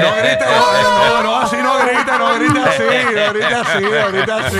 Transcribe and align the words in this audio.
No 0.00 0.16
grites, 0.16 0.46
no, 0.46 1.08
no, 1.08 1.22
no, 1.22 1.36
así 1.36 1.56
no 1.56 1.78
grites, 1.78 2.18
no 2.18 2.34
grites 2.34 2.66
así, 2.66 2.82
no 2.82 3.32
grites 3.32 3.52
así, 3.52 3.84
no 3.84 4.08
grites 4.12 4.34
así. 4.34 4.58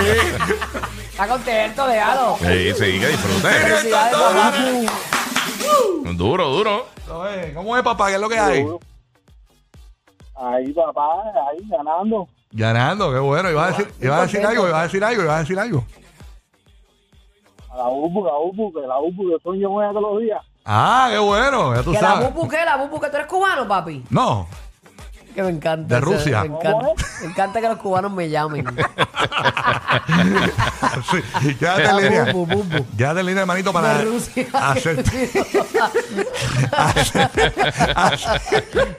Está 1.11 1.27
contento, 1.27 1.87
déjalo. 1.87 2.37
Sí, 2.39 2.73
sí, 2.73 2.99
que 2.99 3.07
disfrute. 3.07 3.47
Felicidades, 3.49 4.17
papá. 4.17 4.53
Duro, 6.13 6.49
duro. 6.49 6.87
Oye, 7.09 7.53
¿Cómo 7.53 7.77
es, 7.77 7.83
papá? 7.83 8.07
¿Qué 8.07 8.15
es 8.15 8.21
lo 8.21 8.29
que 8.29 8.39
hay? 8.39 8.65
Ahí, 10.35 10.73
papá, 10.73 11.23
ahí 11.49 11.59
ganando. 11.69 12.27
Ganando, 12.51 13.11
qué 13.11 13.19
bueno. 13.19 13.51
Ibas 13.51 13.65
a 13.65 13.77
decir, 13.77 13.93
ibas 14.01 14.19
a 14.19 14.21
decir 14.23 14.45
algo, 14.45 14.67
ibas 14.67 14.79
a 14.79 14.83
decir 14.83 15.03
algo, 15.03 15.23
ibas 15.23 15.35
a 15.35 15.39
decir 15.39 15.59
algo. 15.59 15.85
A 17.75 17.77
la 17.77 17.89
UPU, 17.89 18.23
la 18.25 18.37
UPU, 18.39 18.71
que 18.73 18.87
la 18.87 18.99
UPU, 18.99 19.29
que 19.29 19.43
sueño 19.43 19.69
buena 19.69 19.91
todos 19.91 20.13
los 20.13 20.21
días. 20.21 20.41
Ah, 20.63 21.09
qué 21.11 21.19
bueno, 21.19 21.75
ya 21.75 21.83
tú 21.83 21.91
Que 21.91 22.01
la 22.01 22.09
sabes. 22.13 22.33
bubu, 22.33 22.47
¿qué? 22.47 22.57
La 22.65 22.77
bubu, 22.77 22.99
que 22.99 23.09
tú 23.09 23.15
eres 23.17 23.27
cubano, 23.27 23.67
papi. 23.67 24.03
No, 24.09 24.47
Que 25.35 25.43
me 25.43 25.49
encanta. 25.49 25.95
De 25.95 26.01
eso, 26.01 26.11
Rusia. 26.11 26.41
Me 26.41 26.47
encanta, 26.47 26.87
me 27.21 27.27
encanta 27.27 27.61
que 27.61 27.67
los 27.67 27.77
cubanos 27.77 28.11
me 28.13 28.29
llamen. 28.29 28.65
sí, 31.41 31.55
quédate 31.55 31.83
en 31.83 31.97
línea. 31.97 32.25
bubu, 32.33 32.63
bubu. 32.63 32.85
Quédate 32.97 33.19
en 33.19 33.25
línea, 33.25 33.41
hermanito, 33.41 33.73
para 33.73 33.99
hacer, 34.53 35.03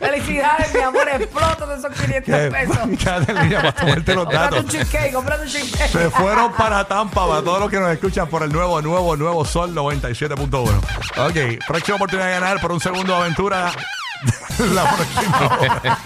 Felicidades, 0.01 0.75
mi 0.75 0.81
amor. 0.81 1.09
Explota 1.09 1.67
de 1.67 1.77
esos 1.77 1.93
500 1.93 2.35
pesos. 2.53 2.79
Quédate 2.99 3.33
en 3.33 3.39
línea 3.43 3.61
para 3.61 3.73
tomarte 3.73 4.15
los 4.15 4.29
datos. 4.29 4.61
un 4.61 4.69
cheesecake, 4.69 5.13
cómprate 5.13 5.43
un 5.43 5.49
cheesecake. 5.49 5.91
Se 5.91 6.11
fueron 6.11 6.53
para 6.53 6.85
Tampa, 6.87 7.27
para 7.27 7.43
todos 7.43 7.61
los 7.61 7.71
que 7.71 7.81
nos 7.81 7.91
escuchan 7.91 8.29
por 8.29 8.43
el 8.43 8.53
nuevo, 8.53 8.81
nuevo, 8.83 9.17
nuevo 9.17 9.45
Sol 9.45 9.75
97.1. 9.75 10.77
Ok, 11.29 11.65
próxima 11.67 11.97
oportunidad 11.97 12.27
de 12.27 12.33
ganar 12.33 12.61
por 12.61 12.73
un 12.73 12.81
segundo 12.81 13.13
de 13.15 13.21
aventura. 13.21 13.73
la 14.75 14.97
próxima 14.97 15.59
hora. 15.59 15.99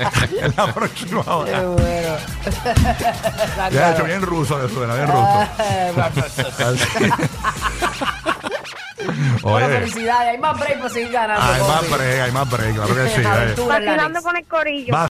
La 0.56 0.74
próxima 0.74 1.22
Qué 1.22 1.30
hora. 1.30 1.62
bueno. 1.62 2.16
Ya 3.70 3.90
he 3.90 3.92
hecho 3.92 4.04
bien 4.04 4.22
ruso 4.22 4.64
eso, 4.64 4.74
suena 4.74 4.94
bien 4.94 5.06
ruso. 5.06 5.48
Bueno, 9.42 9.66
Oye, 9.66 9.78
felicidades. 9.78 10.28
Hay 10.28 10.38
más 10.38 10.58
break 10.58 10.78
para 10.78 10.90
seguir 10.90 11.10
ganando. 11.10 11.42
hay 11.52 11.60
más 11.62 11.90
break, 11.90 12.20
hay 12.20 12.32
más 12.32 12.50
break, 12.50 12.74
claro 12.74 12.94
que 12.94 13.08
sí. 13.08 13.20
Next. 13.20 14.22
con 14.22 14.36
el 14.36 14.44
corillo. 14.46 14.92
Va 14.94 14.98